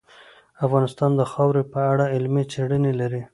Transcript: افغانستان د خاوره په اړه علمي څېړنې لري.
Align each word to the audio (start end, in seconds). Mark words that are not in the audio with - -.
افغانستان 0.65 1.11
د 1.15 1.21
خاوره 1.31 1.63
په 1.73 1.79
اړه 1.91 2.05
علمي 2.13 2.43
څېړنې 2.51 2.93
لري. 3.01 3.21